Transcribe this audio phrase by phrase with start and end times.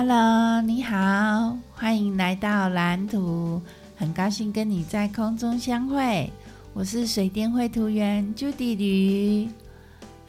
[0.00, 3.60] Hello，你好，欢迎来到蓝图，
[3.96, 6.32] 很高兴跟你在空中相会。
[6.72, 9.48] 我是水电绘图员朱迪吕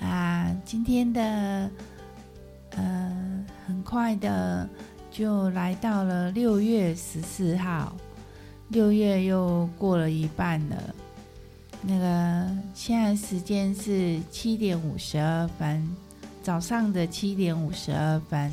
[0.03, 1.69] 啊，今天的
[2.71, 4.67] 呃，很快的
[5.11, 7.95] 就来到了六月十四号，
[8.69, 10.95] 六月又过了一半了。
[11.83, 15.87] 那个现在时间是七点五十二分，
[16.41, 18.51] 早上的七点五十二分。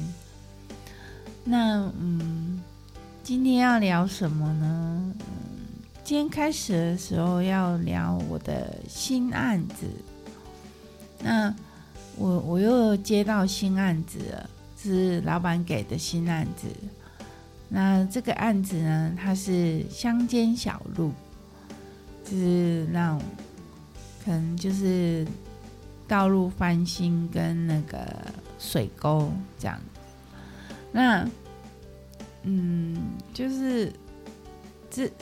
[1.48, 2.60] 那嗯，
[3.22, 5.14] 今天要聊什么呢？
[5.20, 5.24] 嗯，
[6.02, 9.86] 今天开始的时候要聊我的新案子。
[11.20, 11.54] 那
[12.16, 16.66] 我我又接到新案子了，是老板给的新案子。
[17.68, 21.12] 那这个案子呢，它是乡间小路。
[22.24, 23.22] 就是那种，
[24.24, 25.24] 可能就是
[26.08, 28.04] 道路翻新跟那个
[28.58, 29.30] 水沟
[29.60, 29.80] 这样。
[30.92, 31.28] 那，
[32.42, 32.96] 嗯，
[33.34, 33.92] 就是
[34.90, 35.12] 之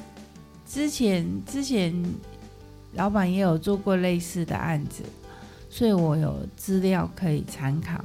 [0.66, 1.94] 之前之前
[2.94, 5.02] 老板也有做过类似的案子，
[5.68, 8.00] 所以我有资料可以参考。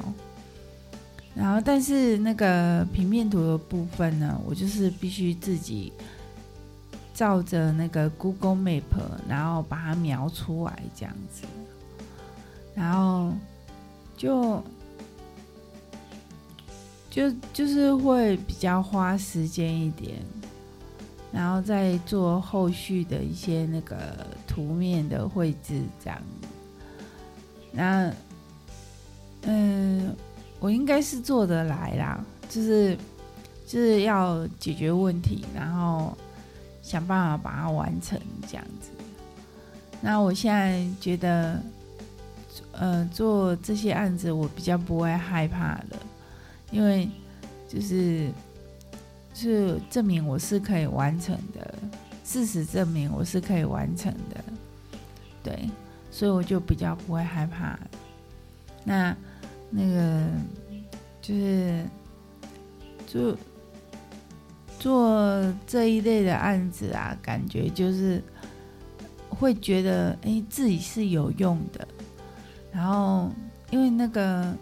[1.36, 5.94] 然后，但是那个平面图的部分呢，我就是必须自己。
[7.12, 8.82] 照着那个 Google Map，
[9.28, 11.44] 然后把它描出来这样子，
[12.74, 13.34] 然后
[14.16, 14.64] 就
[17.20, 20.16] 就就是会比较花时间一点，
[21.34, 26.22] 然后再做后续的一些那个图面的绘制这样。
[27.74, 28.10] 那
[29.42, 30.16] 嗯，
[30.62, 32.98] 我应该是做得来啦，就是
[33.68, 36.18] 就是要解决问题，然后。
[36.82, 38.90] 想办法把它完成这样子。
[40.02, 41.62] 那我现在觉得，
[42.72, 46.00] 呃，做这些案子我比较不会害怕了，
[46.72, 47.10] 因为
[47.68, 48.30] 就是
[49.34, 51.76] 是证明我是可以完成的，
[52.24, 54.44] 事实证明我是可以完成的，
[55.44, 55.70] 对，
[56.12, 57.80] 所以我就比较不会害怕。
[58.84, 59.16] 那
[59.70, 60.28] 那个
[61.22, 61.86] 就是
[63.08, 63.36] 就。
[64.80, 68.24] 做这一类的案子啊，感觉就是
[69.28, 71.86] 会觉得，哎，自己是有用的。
[72.72, 73.30] 然后，
[73.72, 74.56] 因为那个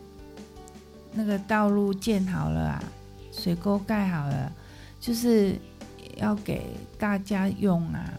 [1.18, 2.84] 那个道路建好了啊，
[3.34, 4.52] 水沟盖好了，
[5.02, 5.58] 就是
[6.18, 8.14] 要给大家用啊。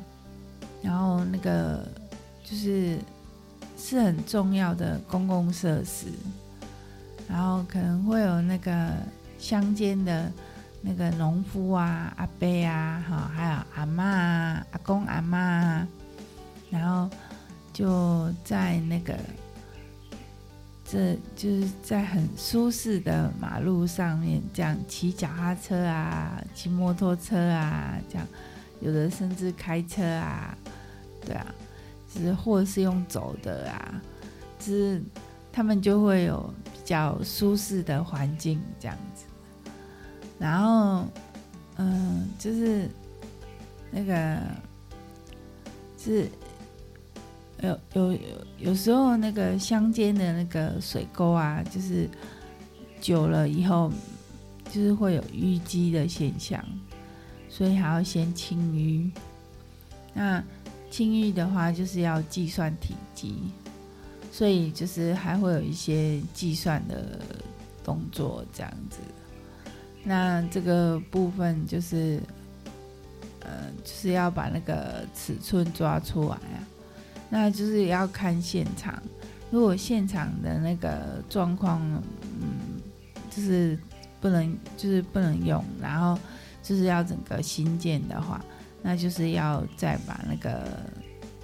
[0.82, 1.87] 然后那个
[2.44, 2.98] 就是
[3.76, 6.06] 是很重要的公共设施。
[7.28, 8.91] 然后可能会有那个
[9.38, 10.31] 乡间的。
[10.81, 15.88] 那个农夫啊，阿伯啊，哈，还有阿妈啊，阿公阿妈啊，
[16.70, 17.10] 然后
[17.72, 19.12] 就在那个，
[20.91, 28.26] 这就是在很舒适的马路上面，这样骑脚踏车啊，骑摩托车啊，这样，
[28.81, 30.56] 有的甚至开车啊，
[31.26, 31.54] 对啊，
[32.15, 34.00] 就是或是用走的啊，
[34.59, 35.03] 就是
[35.53, 39.26] 他们就会有比较舒适的环境这样子。
[40.38, 41.05] 然后，
[41.76, 42.88] 嗯，就是
[43.91, 44.38] 那个
[45.99, 46.26] 是
[47.62, 48.19] 有有有
[48.58, 52.08] 有时候那个乡间的那个水沟啊，就是
[53.00, 53.91] 久了以后，
[54.70, 56.64] 就是会有淤积的现象，
[57.48, 59.10] 所以还要先清淤。
[60.14, 60.42] 那
[60.91, 63.34] 清淤的话，就是要计算体积，
[64.32, 67.20] 所以就是还会有一些计算的
[67.82, 68.98] 动作这样子。
[70.04, 72.20] 那这个部分就是，
[73.40, 76.62] 呃，就是要把那个尺寸抓出来啊。
[77.28, 79.03] 那就是要看现场，
[79.50, 81.81] 如果现场的那个状况，
[82.41, 82.81] 嗯，
[83.31, 83.78] 就是
[84.21, 86.19] 不能，就是不能用，然后
[86.62, 88.44] 就是要整个新建的话，
[88.83, 90.67] 那就是要再把那个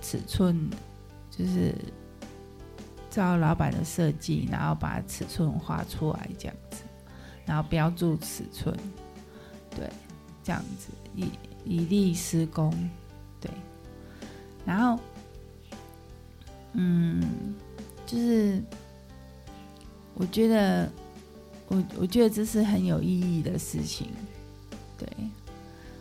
[0.00, 0.68] 尺寸，
[1.30, 1.74] 就是
[3.10, 6.82] 照老板的设计，然后把尺寸画出来这样子。
[7.46, 8.74] 然后标注尺寸，
[9.76, 9.86] 对，
[10.42, 11.28] 这样子以
[11.62, 12.72] 以利施工，
[13.38, 13.50] 对。
[14.64, 14.98] 然后，
[16.74, 17.22] 嗯，
[18.06, 18.62] 就是
[20.14, 20.90] 我觉得，
[21.68, 24.08] 我我觉得这是很有意义的事情，
[24.98, 25.08] 对，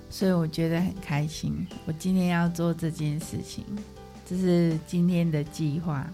[0.10, 1.66] 所以我觉得很开心。
[1.86, 3.64] 我今天要做这件事情，
[4.25, 6.06] 这是今天的计划。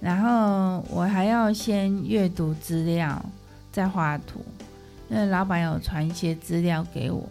[0.00, 3.24] 然后我还要先阅读资料。
[3.70, 4.44] 再画图，
[5.08, 7.26] 那老板有传一些资料给我，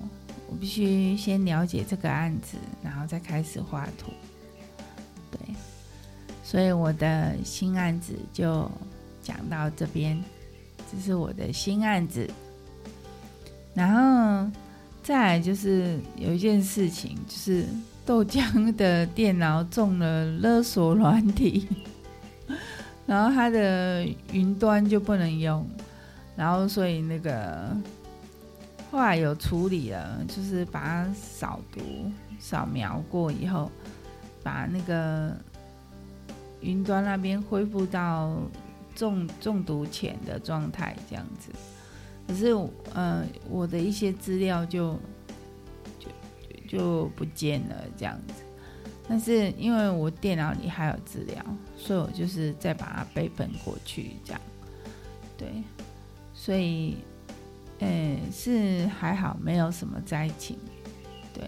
[0.50, 4.12] 我必须先了解这个案子，然后再开始画图。
[6.52, 8.70] 所以我的新案子就
[9.24, 10.22] 讲到这边，
[10.92, 12.30] 这是我的新案子，
[13.74, 14.52] 然后
[15.02, 17.66] 再就是有一件事情，就是
[18.06, 21.70] 豆浆的电脑中了勒索软体，
[23.08, 25.66] 然后他的云端就不能用，
[26.36, 27.74] 然后所以那个
[28.92, 31.80] 后来有处理了，就是把它扫毒、
[32.42, 33.72] 扫描过以后，
[34.44, 35.34] 把那个
[36.62, 38.38] 云端那边恢复到
[38.96, 41.52] 中中毒前的状态，这样子。
[42.28, 42.56] 可是，
[42.94, 44.98] 呃，我的一些资料就
[46.00, 46.10] 就
[46.68, 48.44] 就，不见了这样子。
[49.10, 51.44] 但是因为我电脑里还有资料，
[51.76, 54.42] 所以我就是再把它备份过去，这样。
[55.38, 55.50] 对，
[56.34, 56.98] 所以，
[57.80, 60.58] 呃，是还好，没有什么灾情。
[61.34, 61.44] 对，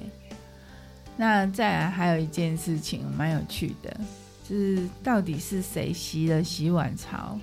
[1.15, 3.97] 那再来还有一件事情蛮有趣的，
[4.43, 7.39] 就是到底是谁洗了洗碗槽？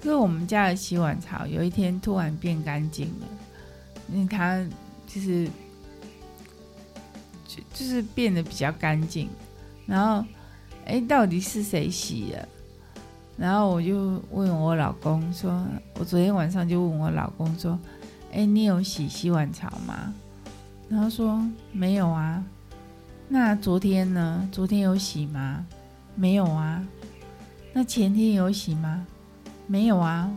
[0.00, 3.26] 就是我们家的洗碗槽，有一天突然变干净了，
[4.12, 4.62] 因为它
[5.06, 5.46] 就是
[7.46, 9.28] 就就是变得比较干净。
[9.86, 10.24] 然后，
[10.86, 12.48] 哎，到底是谁洗的？
[13.36, 15.66] 然后我就问我老公说
[15.98, 17.78] ：“我昨天晚上就问我老公说，
[18.32, 20.12] 哎，你有洗洗碗槽吗？”
[20.88, 21.42] 然后说
[21.72, 22.44] ：“没有啊。”
[23.28, 24.48] 那昨天呢？
[24.52, 25.64] 昨天有洗吗？
[26.14, 26.86] 没有啊。
[27.72, 29.06] 那前天有洗吗？
[29.66, 30.30] 没有啊，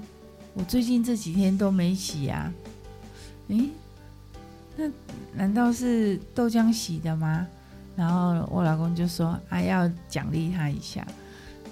[0.53, 2.53] 我最近这几天都没洗啊。
[3.49, 3.69] 诶，
[4.77, 4.85] 那
[5.33, 7.45] 难道是豆浆洗的吗？
[7.95, 11.05] 然后我老公就说：“啊，要奖励他一下。”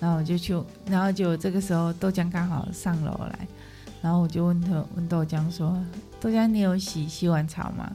[0.01, 3.47] 然后我就去，然后就这个时候豆浆刚好上楼来，
[4.01, 5.81] 然后我就问他问豆浆说
[6.19, 7.89] ：“豆浆，你有洗洗碗槽吗？”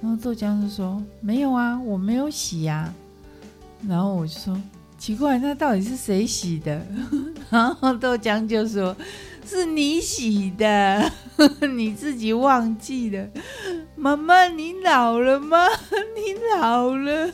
[0.00, 2.90] 然后豆浆就说：“没有啊，我没有洗呀。”
[3.86, 4.58] 然后我就说。
[5.02, 6.80] 奇怪，那到底是谁洗的？
[7.50, 8.96] 然后豆浆就说
[9.44, 11.10] ：“是你洗的，
[11.74, 13.28] 你自己忘记了。”
[13.98, 15.66] 妈妈，你老了吗？
[16.14, 17.32] 你老了。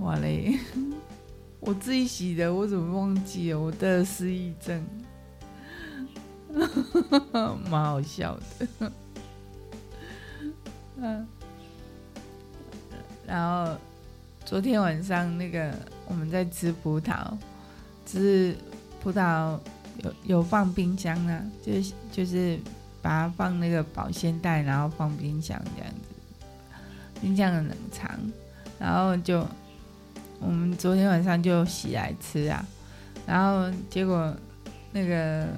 [0.00, 0.58] 哇嘞！
[1.60, 3.60] 我自己洗的，我怎么忘记了？
[3.60, 4.82] 我得了失忆症，
[7.70, 8.40] 蛮好笑
[8.78, 8.92] 的。
[10.96, 11.28] 嗯，
[13.26, 13.76] 然后。
[14.44, 15.72] 昨天晚上那个
[16.06, 17.26] 我们在吃葡萄，
[18.04, 18.56] 只是
[19.02, 19.58] 葡萄
[20.02, 22.58] 有有放冰箱啊，就是就是
[23.00, 26.76] 把它放那个保鲜袋，然后放冰箱这样子，
[27.20, 28.10] 冰箱的冷藏，
[28.78, 29.46] 然后就
[30.38, 32.62] 我们昨天晚上就洗来吃啊，
[33.26, 34.36] 然后结果
[34.92, 35.48] 那个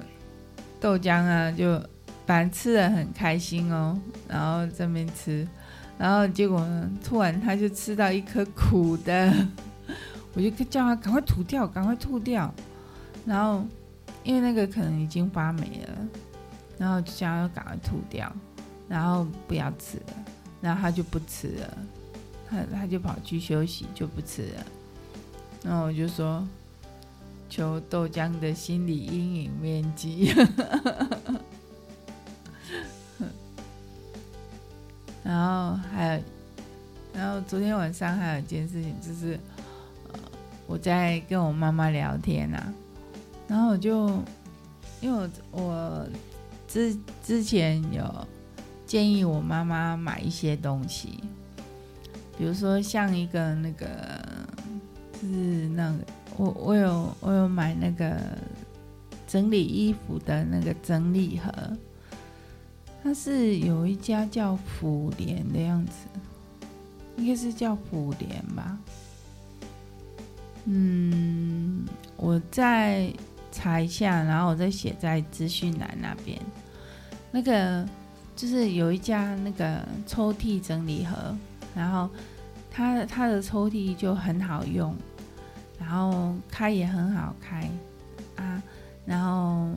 [0.81, 1.83] 豆浆啊，就
[2.27, 3.99] 反正吃的很开心哦，
[4.29, 5.47] 然后这边吃。
[5.99, 9.33] 然后结果呢，突然他就吃到一颗苦的，
[10.35, 12.53] 我就叫他赶快吐掉，赶快吐掉。
[13.25, 13.65] 然后
[14.23, 16.09] 因为那个可能已经发霉了，
[16.77, 18.31] 然后就叫他赶快吐掉，
[18.89, 20.15] 然后不要吃了。
[20.61, 21.79] 然后他就不吃了，
[22.49, 24.67] 他他就跑去休息，就不吃了。
[25.63, 26.47] 然后我就说，
[27.49, 30.35] 求豆浆的心理阴影面积。
[35.25, 36.23] 然后还有，
[37.15, 39.41] 然后昨天晚上还有一件事情，就是，
[40.67, 42.63] 我在跟我妈妈聊天呐，
[43.49, 44.07] 然后我就，
[45.01, 46.07] 因为我我
[46.69, 48.05] 之之前有
[48.87, 51.21] 建议我妈妈买一些东西，
[52.37, 53.87] 比如说像一个那个，
[55.23, 55.99] 就是那个
[56.37, 58.15] 我我有我有买那个
[59.27, 61.51] 整理衣服的那个整理盒。
[63.05, 65.93] 它是有一家叫普联的样子，
[67.19, 68.79] 应该是叫普联吧。
[70.65, 73.13] 嗯，我再
[73.53, 76.41] 查一下，然后我再写在资讯栏那边。
[77.31, 77.87] 那个
[78.35, 81.37] 就是有一家那个抽屉整理盒，
[81.75, 82.09] 然后
[82.71, 84.97] 它它的抽屉就很好用，
[85.79, 87.69] 然后开也很好开
[88.37, 88.63] 啊，
[89.05, 89.69] 然后。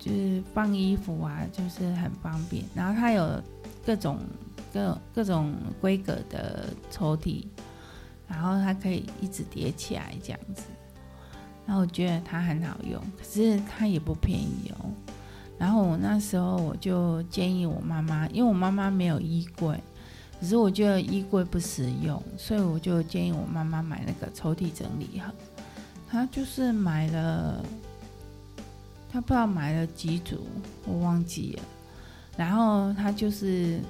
[0.00, 2.64] 就是放衣服啊，就是很方便。
[2.74, 3.40] 然后它有
[3.84, 4.18] 各种
[4.72, 7.44] 各各种规格的抽屉，
[8.26, 10.62] 然后它可以一直叠起来这样子。
[11.66, 14.90] 然后我觉得它很好用，可是它也不便宜哦。
[15.58, 19.78] 然后我那时候我就建议我妈妈，因为我妈妈没有衣柜，
[20.40, 25.30] 可是我觉得衣柜不实用，所以我就建议我妈妈买那个抽屉整理盒。
[26.08, 27.62] 她就是买了。
[29.12, 30.46] 他不知道买了几组，
[30.86, 31.62] 我忘记了。
[32.36, 33.80] 然后他就是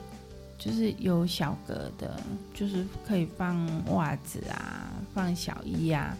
[0.58, 2.18] 就是有小格的，
[2.54, 6.16] 就是可以放袜子啊，放小衣啊。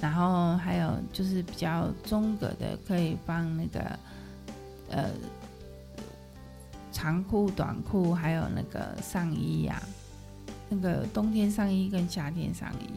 [0.00, 3.98] 然后还有就是比较中格的，可以放那个
[4.90, 5.10] 呃
[6.90, 9.82] 长裤、短裤，还有那个上衣呀、
[10.70, 12.88] 那个冬天上衣跟夏天上衣，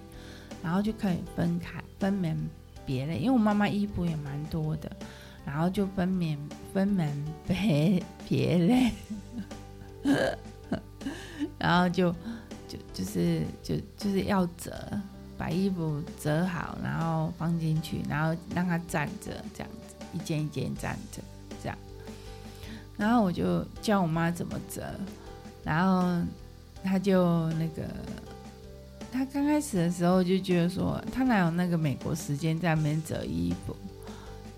[0.63, 2.37] 然后就可以分开分门
[2.85, 3.17] 别类。
[3.17, 4.89] 因为我妈妈衣服也蛮多的，
[5.45, 6.37] 然后就分门
[6.73, 8.91] 分门别别类，
[11.59, 12.11] 然后就
[12.67, 14.73] 就就是就就是要折，
[15.37, 21.21] 把衣服折好，然后放进去，然后让它站着，这样子一件一件站着
[21.61, 21.77] 这样。
[22.97, 24.83] 然后我就教我妈怎么折，
[25.63, 26.25] 然后
[26.83, 27.83] 她就那个，
[29.11, 33.75] 她刚开始的时候就觉得说，她哪有那个美国时间在那边折衣服，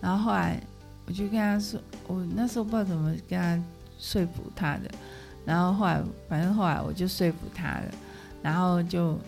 [0.01, 0.61] 然后后来
[1.05, 3.63] 我就跟他说，我那时候不知道怎么跟他
[3.97, 4.89] 说服他的，
[5.45, 7.91] 然后后来反正后来我就说服他了，
[8.41, 9.19] 然后就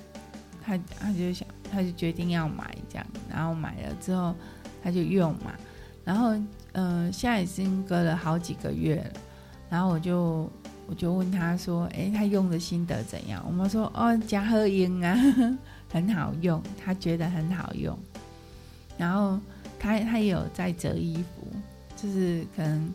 [0.63, 4.36] 他他就想，他就决定要买这样，然后买了之后
[4.84, 5.53] 他就用嘛，
[6.03, 6.36] 然后。
[6.74, 9.19] 嗯、现在已经隔了好几个月了，
[9.67, 10.48] 然后我就
[10.86, 15.17] 我就问他说：“哎，他用的心得怎样？”我妈说：“哦，加贺英啊，
[15.91, 17.98] 很好用，他觉得很好用。
[18.96, 19.39] 然后
[19.79, 21.37] 他他也有在折衣服，
[22.01, 22.94] 就是可能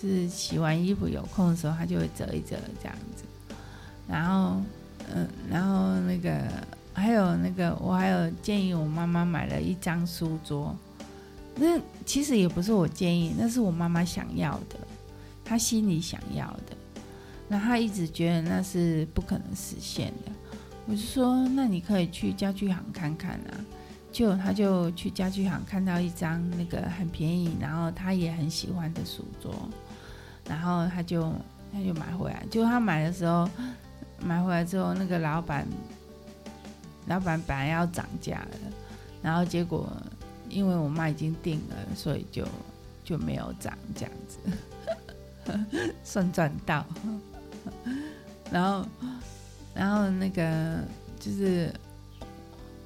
[0.00, 3.24] 就是洗完衣服有空的时候，他就会折一折这样子。
[4.08, 4.60] 然后
[5.14, 6.42] 嗯、然后那个
[6.94, 10.74] 还有那个，我还有建议我妈妈买了一张书桌。”
[11.54, 14.76] 那其实也不是我建议，那是我妈妈想要的，
[15.44, 16.76] 她心里想要的。
[17.46, 20.32] 那她一直觉得那是不可能实现的。
[20.86, 23.52] 我就说，那你可以去家具行看看啊。
[24.12, 29.52] 就他就去家具行看到一张那个很便宜，然后他也很喜欢的书桌，
[30.46, 31.32] 然后他就
[31.72, 32.44] 他就买回来。
[32.50, 33.48] 就他买的时候，
[34.20, 35.66] 买回来之后，那个老板
[37.06, 38.56] 老板本来要涨价了，
[39.22, 39.90] 然后结果。
[40.50, 42.46] 因为我妈已经订了，所以就
[43.02, 46.84] 就没有涨这样子， 算赚到。
[48.50, 48.86] 然后，
[49.72, 50.80] 然后那个
[51.18, 51.72] 就是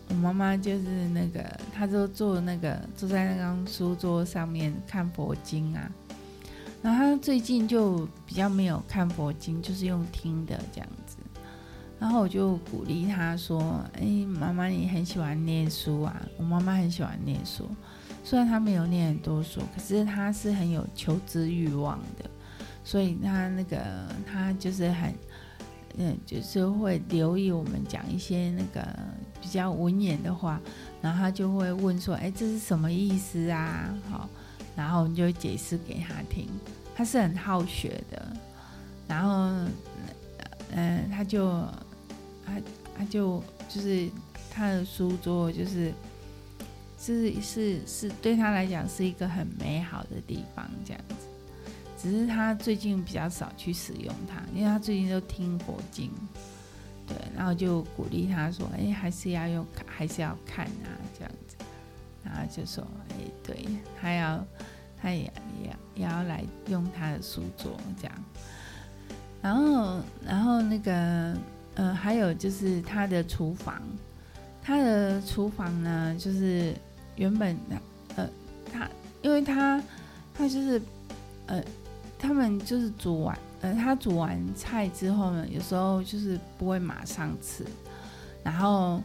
[0.09, 5.91] 我妈妈，就是那个她就坐那个坐在那张书桌上面看佛经啊。
[6.83, 11.17] 然后她最近就比较没有看佛经，就是用听的这样子。
[11.99, 16.23] 然后我就鼓励她说：“哎，妈妈，你很喜欢念书啊！
[16.37, 17.67] 我妈妈很喜欢念书，
[18.23, 22.31] 虽然她没有念很多书，可是她是很有求知欲望的，
[22.85, 23.79] 所以她那个
[24.27, 25.15] 她就是很，
[25.97, 28.87] 嗯，就是会留意我们讲一些那个
[29.47, 30.61] 比较文言的话，
[31.01, 34.29] 然后他就会问说：‘哎，这是什么意思啊？’好，
[34.75, 36.49] 然后我们就解释给他听。
[36.97, 38.37] 他是很好学的，
[39.07, 39.71] 然后，
[40.73, 41.65] 嗯，他就。”
[42.47, 42.53] 他
[42.97, 44.09] 他就就是
[44.49, 45.93] 他的书桌，就是
[46.97, 51.15] 是是是对他来讲是一个很美好的地方，这样子。
[52.01, 56.09] 只是他最近比较少去使用它，因为他最近都听佛经，
[57.07, 61.57] 对，然后就鼓励他说：“哎，还是要用，还是要看啊，这样子。”
[62.25, 63.65] 然后就说：“哎，对，
[64.01, 64.45] 他要，
[65.01, 65.33] 他也
[65.63, 68.25] 也也要来用他的书桌这样。”
[69.43, 71.37] 然后，然后那个。
[71.79, 73.83] 呃，还有就是他的厨房，
[74.63, 76.75] 他的厨房呢，就是
[77.17, 77.55] 原本
[78.17, 78.27] 呃，
[78.73, 78.89] 他
[79.21, 79.83] 因为他
[80.33, 80.81] 他就是
[81.45, 81.63] 呃，
[82.19, 87.65] 他们就是煮完呃，他煮完菜之后呢，有时候就是不会马上吃，
[88.45, 89.03] 然后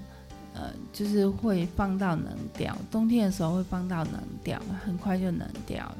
[0.53, 4.13] 呃，就是会放到冷掉，冬天的时候会放到冷
[4.43, 5.97] 掉，很快就冷掉了。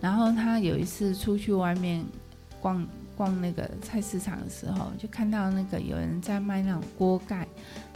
[0.00, 2.04] 然后他有一次出去外面
[2.60, 2.86] 逛。
[3.14, 7.46] 逛那个菜市场的时候，就看到那个有人在卖那种锅盖，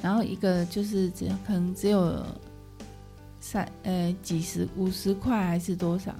[0.03, 2.23] 然后一个就是只可能只有
[3.41, 6.15] 三呃几十五十块还是多少，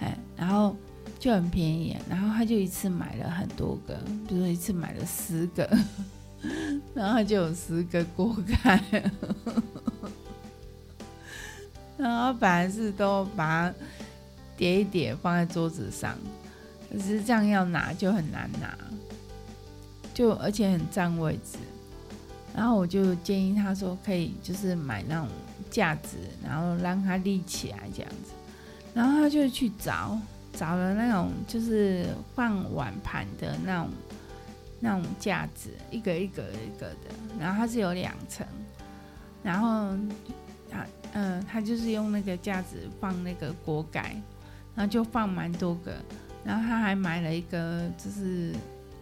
[0.00, 0.76] 哎，然后
[1.18, 3.94] 就很便宜，然后他就一次买了很多个，
[4.28, 5.68] 比如说一次买了十个，
[6.94, 9.02] 然后就有十个锅盖，
[11.96, 13.74] 然后本来是都把它
[14.56, 16.16] 叠一叠放在桌子上。
[16.92, 18.78] 可是这样要拿就很难拿，
[20.14, 21.58] 就而且很占位置。
[22.54, 25.28] 然后我就建议他说，可以就是买那种
[25.68, 28.32] 架子，然后让它立起来这样子。
[28.94, 30.18] 然后他就去找
[30.56, 33.90] 找了那种就是放碗盘的那种
[34.80, 37.14] 那种架子，一个一个一个的。
[37.38, 38.46] 然后它是有两层，
[39.42, 39.94] 然后
[40.70, 44.16] 他嗯，他就是用那个架子放那个锅盖，
[44.74, 45.94] 然后就放蛮多个。
[46.44, 48.54] 然后他还买了一个，就是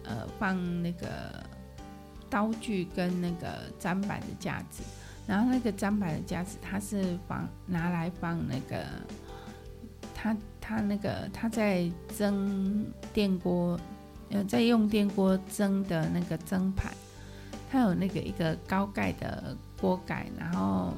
[0.03, 1.07] 呃放那个
[2.29, 4.83] 刀具跟那个砧板的架子。
[5.27, 8.85] 然后那个砧板的架子，它是放拿来放那个
[10.13, 10.35] 他
[10.65, 13.79] 他那个他在蒸电锅
[14.29, 16.91] 呃，在用电锅蒸的那个蒸盘，
[17.71, 20.93] 它有那个一个高盖的锅盖，然后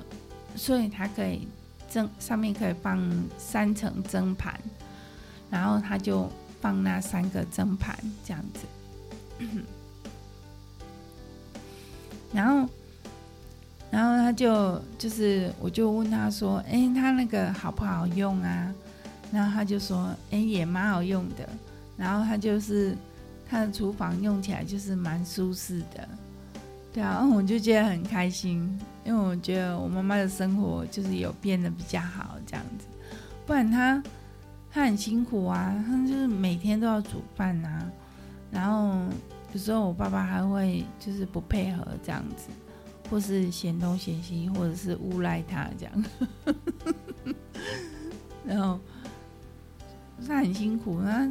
[0.55, 1.45] 所以它可以
[1.89, 3.01] 蒸，上面可以放
[3.37, 4.57] 三层蒸盘，
[5.49, 6.29] 然后他就
[6.61, 7.93] 放那三个蒸盘
[8.23, 9.45] 这样子，
[12.33, 12.69] 然后。
[13.89, 18.75] 然后他就就是，我就问他说：“哎，他那个好不好用啊？”
[19.31, 21.47] 然后他就说：“哎，也蛮好用的。”
[21.97, 22.95] 然后他就是
[23.49, 26.07] 他的厨房用起来就是蛮舒适的，
[26.93, 32.85] 对啊，我就觉得很开心，因为我觉得我妈妈的生活就是有变得比较好这样子，
[33.45, 34.03] 不然他
[34.71, 37.91] 他很辛苦啊，他就是每天都要煮饭啊，
[38.51, 38.99] 然后
[39.53, 42.47] 有时候我爸爸还会就是不配合这样子。
[43.09, 46.05] 或是嫌东嫌西，或者是诬赖他这样，
[48.43, 48.77] 然后
[50.25, 51.29] 他很辛苦，啊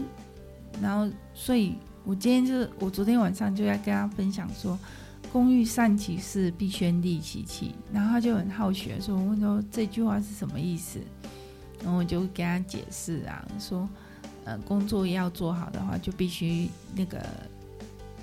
[0.82, 4.78] 然后所以，我今天就是我昨天晚上就在跟他分享说，
[5.32, 7.74] 工欲善其事，必先利其器。
[7.92, 11.00] 然后他就很好学，说我问说这句话是什么意思？
[11.82, 13.88] 然后我就跟他解释啊，说
[14.44, 17.24] 呃，工作要做好的话，就必须那个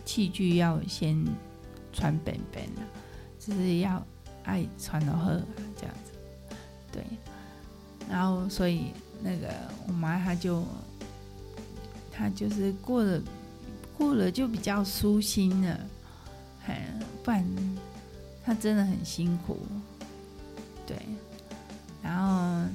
[0.05, 1.25] 器具要先
[1.91, 2.81] 传本本的。
[3.45, 4.01] 就是要
[4.45, 5.31] 爱传的喝
[5.75, 6.13] 这样子，
[6.93, 7.03] 对，
[8.09, 8.93] 然后所以
[9.23, 9.47] 那个
[9.87, 10.63] 我妈她就
[12.11, 13.21] 她就是过了
[13.97, 15.79] 过了就比较舒心了，
[16.67, 16.75] 嘿，
[17.23, 17.45] 不然
[18.43, 19.57] 她真的很辛苦，
[20.85, 20.97] 对，
[22.03, 22.67] 然后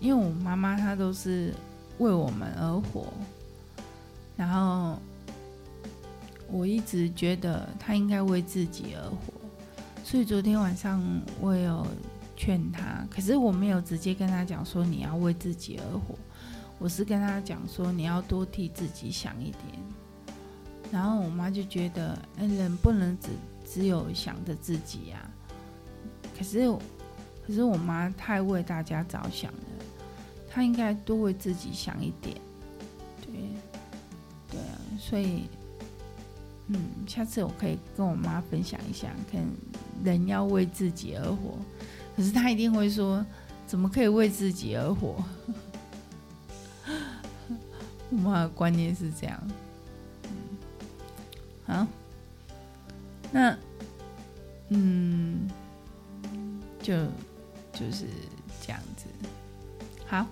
[0.00, 1.52] 因为我妈妈她都是
[1.98, 3.12] 为我们而活，
[4.36, 4.96] 然后
[6.48, 9.16] 我一直觉得她应该为自己而活。
[10.04, 11.02] 所以昨天晚上
[11.40, 11.86] 我有
[12.40, 16.14] 劝他，可是我没有直接跟他讲说你要为自己而活，
[16.78, 19.62] 我是跟他讲说你要多替自己想一点。
[20.90, 23.28] 然后我妈就觉得，哎，人不能只
[23.70, 25.30] 只有想着自己呀。
[26.34, 26.66] 可是，
[27.46, 29.58] 可是我妈太为大家着想了，
[30.48, 32.34] 她应该多为自己想一点。
[33.20, 33.34] 对，
[34.50, 35.42] 对啊，所以，
[36.68, 39.44] 嗯，下次我可以跟我妈分享一下，看。
[40.02, 41.58] 人要为自己而活，
[42.20, 43.24] 可是他一定会说
[43.66, 45.24] ：“怎么可以为自己而活？”
[48.12, 49.42] 我们的观念是这样。
[51.64, 51.86] 好，
[53.32, 53.56] 那
[54.68, 55.48] 嗯，
[56.82, 56.94] 就
[57.72, 58.04] 就是
[58.60, 59.06] 这样子。
[60.06, 60.26] 好，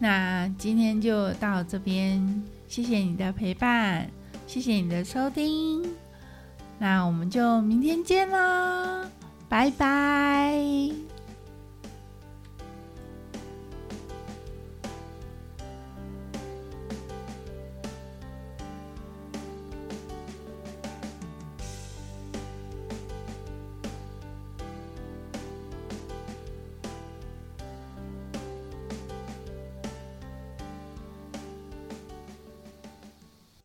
[0.00, 4.10] 那今天就到这边，谢谢你的陪伴，
[4.48, 5.88] 谢谢你的收听。
[6.80, 9.08] 那我们就明天见啦，
[9.48, 11.09] 拜拜。